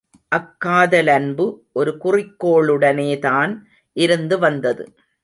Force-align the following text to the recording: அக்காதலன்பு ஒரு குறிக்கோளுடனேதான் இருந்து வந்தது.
அக்காதலன்பு 0.31 1.45
ஒரு 1.73 1.91
குறிக்கோளுடனேதான் 2.03 3.53
இருந்து 3.97 4.39
வந்தது. 4.39 4.83